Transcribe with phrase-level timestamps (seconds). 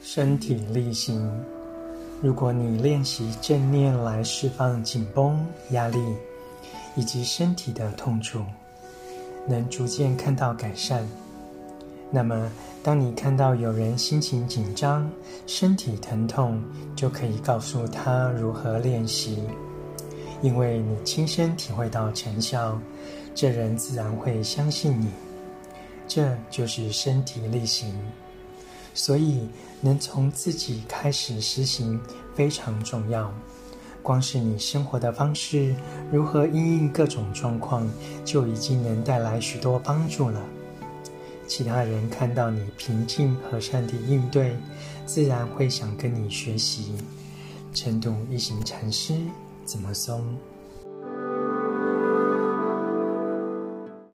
[0.00, 1.30] 身体力行。
[2.20, 5.98] 如果你练习正念来释放紧绷、压力
[6.96, 8.42] 以及身体的痛楚，
[9.46, 11.06] 能逐渐看到改善。
[12.10, 12.50] 那么，
[12.82, 15.10] 当你看到有人心情紧张、
[15.46, 16.62] 身体疼痛，
[16.96, 19.42] 就可以告诉他如何练习，
[20.40, 22.80] 因为你亲身体会到成效，
[23.34, 25.08] 这人自然会相信你。
[26.06, 27.94] 这就是身体力行。
[28.98, 29.46] 所以，
[29.80, 32.00] 能从自己开始实行
[32.34, 33.32] 非常重要。
[34.02, 35.72] 光是你生活的方式，
[36.10, 37.88] 如何因应各种状况，
[38.24, 40.42] 就已经能带来许多帮助了。
[41.46, 44.56] 其他人看到你平静和善地应对，
[45.06, 46.92] 自然会想跟你学习。
[47.72, 49.14] 晨读一行禅师
[49.64, 50.36] 怎么松？